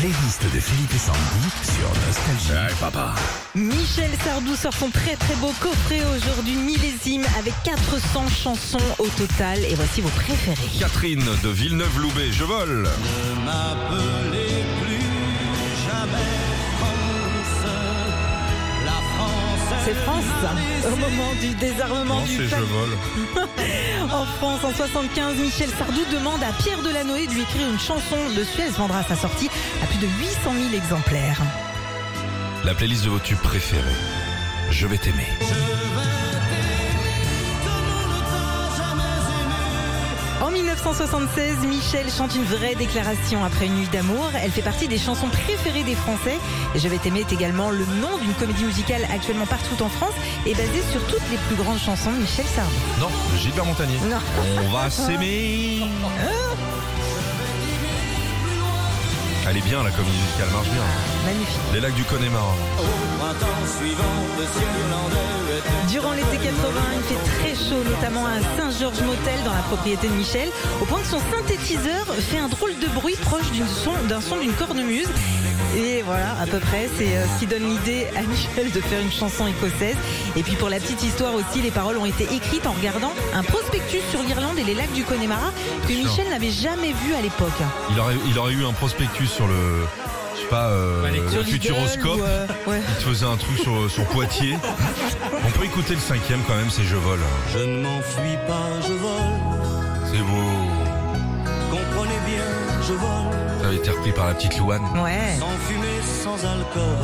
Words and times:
playlist 0.00 0.42
de 0.54 0.60
Philippe 0.60 0.94
et 0.94 0.98
Sandy 0.98 1.50
sur 1.62 1.88
Nostalgie. 2.06 2.74
papa. 2.80 3.14
Michel 3.54 4.10
Sardou 4.24 4.54
sort 4.54 4.72
son 4.72 4.88
très 4.88 5.14
très 5.14 5.34
beau 5.34 5.52
coffret 5.60 6.00
aujourd'hui 6.16 6.54
millésime 6.54 7.22
avec 7.38 7.52
400 7.64 8.28
chansons 8.28 8.78
au 8.98 9.08
total 9.08 9.58
et 9.62 9.74
voici 9.74 10.00
vos 10.00 10.08
préférés. 10.08 10.78
Catherine 10.78 11.28
de 11.42 11.48
Villeneuve-Loubet, 11.50 12.32
je 12.32 12.44
vole. 12.44 12.88
C'est 19.90 19.96
France, 20.04 20.24
au 20.86 20.96
moment 20.96 21.32
du 21.40 21.52
désarmement 21.54 22.20
Non, 22.20 22.24
du 22.24 22.46
je 22.46 22.54
vole. 22.54 22.96
En 24.12 24.24
France, 24.24 24.60
en 24.62 24.72
75, 24.72 25.36
Michel 25.38 25.68
Sardou 25.70 26.04
demande 26.12 26.40
à 26.44 26.52
Pierre 26.62 26.80
Delanoë 26.80 27.26
de 27.26 27.32
lui 27.32 27.40
écrire 27.40 27.68
une 27.68 27.78
chanson. 27.78 28.14
Le 28.36 28.44
Suez 28.44 28.68
vendra 28.68 29.02
sa 29.02 29.16
sortie 29.16 29.50
à 29.82 29.86
plus 29.86 29.98
de 29.98 30.06
800 30.06 30.52
000 30.70 30.74
exemplaires. 30.74 31.40
La 32.64 32.74
playlist 32.74 33.04
de 33.04 33.10
vos 33.10 33.18
tubes 33.18 33.38
préférés. 33.38 33.82
Je 34.70 34.86
vais 34.86 34.98
t'aimer. 34.98 35.26
1976, 40.80 41.66
Michel 41.66 42.10
chante 42.10 42.34
une 42.34 42.44
vraie 42.44 42.74
déclaration 42.74 43.44
après 43.44 43.66
une 43.66 43.74
nuit 43.74 43.88
d'amour. 43.92 44.30
Elle 44.42 44.50
fait 44.50 44.62
partie 44.62 44.88
des 44.88 44.96
chansons 44.96 45.28
préférées 45.28 45.82
des 45.82 45.94
Français. 45.94 46.38
Je 46.74 46.88
vais 46.88 46.96
t'aimer 46.96 47.20
est 47.20 47.32
également 47.32 47.68
le 47.68 47.84
nom 47.84 48.16
d'une 48.22 48.32
comédie 48.32 48.64
musicale 48.64 49.02
actuellement 49.12 49.44
partout 49.44 49.82
en 49.82 49.90
France 49.90 50.14
et 50.46 50.54
basée 50.54 50.82
sur 50.90 51.04
toutes 51.06 51.28
les 51.30 51.36
plus 51.36 51.56
grandes 51.56 51.78
chansons 51.78 52.12
de 52.12 52.16
Michel 52.16 52.46
Sardou. 52.46 52.72
Non, 52.98 53.08
Gilbert 53.36 53.66
Montagnier. 53.66 53.98
Non. 54.08 54.20
On 54.64 54.72
va 54.72 54.88
s'aimer. 54.88 55.82
Elle 59.48 59.56
est 59.56 59.64
bien, 59.64 59.82
la 59.82 59.90
comédie 59.90 60.16
musicale 60.16 60.48
marche 60.50 60.68
bien. 60.68 60.82
Magnifique. 61.26 61.60
Les 61.74 61.80
lacs 61.80 61.94
du 61.94 62.04
Connemara. 62.04 62.54
Au 62.78 63.18
printemps 63.18 63.66
suivant, 63.66 64.16
le 64.38 64.44
ciel 64.44 64.68
notamment 67.74 68.26
à 68.26 68.40
Saint-Georges 68.56 69.00
Motel 69.02 69.42
dans 69.44 69.52
la 69.52 69.62
propriété 69.62 70.08
de 70.08 70.12
Michel, 70.14 70.48
au 70.80 70.84
point 70.84 71.00
que 71.00 71.06
son 71.06 71.20
synthétiseur 71.30 72.06
fait 72.30 72.38
un 72.38 72.48
drôle 72.48 72.78
de 72.78 72.86
bruit 72.88 73.16
proche 73.22 73.46
son- 73.84 74.06
d'un 74.08 74.20
son 74.20 74.36
d'une 74.38 74.52
cornemuse. 74.52 75.08
Et 75.76 76.02
voilà, 76.02 76.32
à 76.40 76.46
peu 76.46 76.58
près, 76.58 76.88
c'est 76.98 77.16
euh, 77.16 77.24
ce 77.32 77.38
qui 77.40 77.46
donne 77.46 77.62
l'idée 77.62 78.06
à 78.16 78.22
Michel 78.22 78.72
de 78.72 78.80
faire 78.80 79.00
une 79.00 79.12
chanson 79.12 79.46
écossaise. 79.46 79.96
Et 80.36 80.42
puis 80.42 80.56
pour 80.56 80.68
la 80.68 80.80
petite 80.80 81.02
histoire 81.02 81.32
aussi, 81.34 81.62
les 81.62 81.70
paroles 81.70 81.96
ont 81.98 82.04
été 82.06 82.24
écrites 82.24 82.66
en 82.66 82.72
regardant 82.72 83.12
un 83.34 83.42
prospectus 83.44 84.00
sur 84.10 84.20
l'Irlande 84.22 84.58
et 84.58 84.64
les 84.64 84.74
lacs 84.74 84.92
du 84.92 85.04
Connemara 85.04 85.52
que. 85.86 85.92
Michel 85.92 86.28
n'avait 86.30 86.50
jamais 86.50 86.92
vu 87.04 87.14
à 87.14 87.20
l'époque. 87.22 87.50
Il 87.92 88.00
aurait, 88.00 88.16
il 88.26 88.38
aurait 88.38 88.52
eu 88.54 88.64
un 88.64 88.72
prospectus 88.72 89.28
sur 89.28 89.46
le. 89.46 89.84
Pas, 90.50 90.68
euh, 90.70 91.42
Futuroscope. 91.44 92.20
euh, 92.22 92.46
ouais. 92.66 92.80
Il 92.88 92.94
te 92.96 93.08
faisait 93.08 93.26
un 93.26 93.36
truc 93.36 93.56
sur, 93.58 93.88
sur 93.90 94.04
Poitiers. 94.06 94.56
On 95.46 95.50
peut 95.58 95.64
écouter 95.64 95.94
le 95.94 96.00
cinquième 96.00 96.40
quand 96.46 96.56
même, 96.56 96.70
c'est 96.70 96.82
Je 96.82 96.96
vole. 96.96 97.20
Je 97.52 97.58
ne 97.60 97.82
m'enfuis 97.82 98.36
pas, 98.48 98.68
je 98.86 98.92
vole. 98.94 100.10
C'est 100.12 100.18
beau. 100.18 100.50
Comprenez 101.70 102.18
bien, 102.26 102.44
je 102.82 102.92
vole. 102.94 103.60
Ça 103.60 103.66
avait 103.68 103.76
été 103.76 103.90
repris 103.90 104.12
par 104.12 104.26
la 104.26 104.34
petite 104.34 104.58
Louane. 104.58 104.82
Ouais. 105.00 105.36
Sans 105.38 105.50
fumée, 105.68 106.00
sans 106.24 106.44
alcool. 106.44 106.98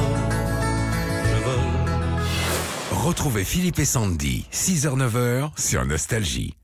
Je 1.24 1.44
vole. 1.44 3.00
Retrouvez 3.04 3.44
Philippe 3.44 3.78
et 3.78 3.84
Sandy, 3.84 4.46
6h-9h 4.52 5.50
sur 5.56 5.84
Nostalgie. 5.84 6.54